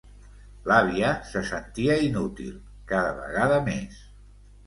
[0.69, 2.57] L'àvia se sentia inútil,
[2.93, 4.01] cada vegada més.